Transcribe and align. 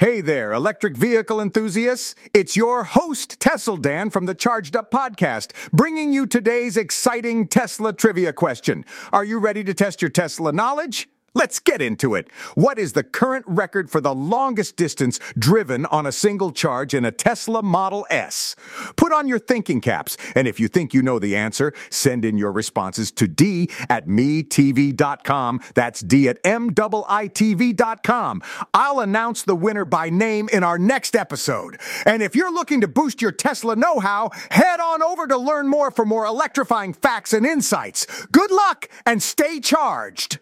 Hey 0.00 0.22
there, 0.22 0.54
electric 0.54 0.96
vehicle 0.96 1.42
enthusiasts. 1.42 2.14
It's 2.32 2.56
your 2.56 2.84
host, 2.84 3.38
TeslDan 3.38 4.10
from 4.10 4.24
the 4.24 4.34
Charged 4.34 4.74
Up 4.74 4.90
Podcast, 4.90 5.52
bringing 5.74 6.10
you 6.10 6.26
today's 6.26 6.78
exciting 6.78 7.46
Tesla 7.46 7.92
trivia 7.92 8.32
question. 8.32 8.86
Are 9.12 9.24
you 9.24 9.38
ready 9.38 9.62
to 9.62 9.74
test 9.74 10.00
your 10.00 10.10
Tesla 10.10 10.52
knowledge? 10.52 11.06
Let's 11.32 11.60
get 11.60 11.80
into 11.80 12.16
it. 12.16 12.28
What 12.54 12.76
is 12.76 12.92
the 12.92 13.04
current 13.04 13.44
record 13.46 13.88
for 13.88 14.00
the 14.00 14.14
longest 14.14 14.76
distance 14.76 15.20
driven 15.38 15.86
on 15.86 16.04
a 16.04 16.12
single 16.12 16.50
charge 16.50 16.92
in 16.92 17.04
a 17.04 17.12
Tesla 17.12 17.62
Model 17.62 18.04
S? 18.10 18.56
Put 18.96 19.12
on 19.12 19.28
your 19.28 19.38
thinking 19.38 19.80
caps, 19.80 20.16
and 20.34 20.48
if 20.48 20.58
you 20.58 20.66
think 20.66 20.92
you 20.92 21.02
know 21.02 21.20
the 21.20 21.36
answer, 21.36 21.72
send 21.88 22.24
in 22.24 22.36
your 22.36 22.50
responses 22.50 23.12
to 23.12 23.28
D 23.28 23.70
at 23.88 24.08
metv.com. 24.08 25.60
That's 25.74 26.00
D 26.00 26.28
at 26.28 26.38
M-I-T-V.com. 26.42 28.42
I'll 28.74 29.00
announce 29.00 29.42
the 29.44 29.54
winner 29.54 29.84
by 29.84 30.10
name 30.10 30.48
in 30.52 30.64
our 30.64 30.78
next 30.78 31.14
episode. 31.14 31.80
And 32.06 32.22
if 32.22 32.34
you're 32.34 32.52
looking 32.52 32.80
to 32.80 32.88
boost 32.88 33.22
your 33.22 33.32
Tesla 33.32 33.76
know-how, 33.76 34.30
head 34.50 34.80
on 34.80 35.00
over 35.00 35.28
to 35.28 35.38
learn 35.38 35.68
more 35.68 35.92
for 35.92 36.04
more 36.04 36.26
electrifying 36.26 36.92
facts 36.92 37.32
and 37.32 37.46
insights. 37.46 38.26
Good 38.32 38.50
luck 38.50 38.88
and 39.06 39.22
stay 39.22 39.60
charged. 39.60 40.40